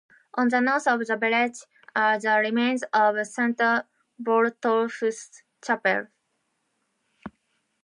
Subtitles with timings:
[0.33, 1.59] On the north of the village
[1.95, 3.61] are the remains of Saint
[4.19, 6.07] Botolph's Chapel.